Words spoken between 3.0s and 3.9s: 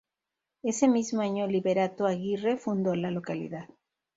localidad.